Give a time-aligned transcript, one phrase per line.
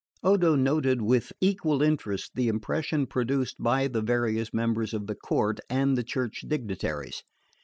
[0.23, 5.59] Odo noted with equal interest the impression produced by the various members of the court
[5.69, 7.21] and the Church dignitaries.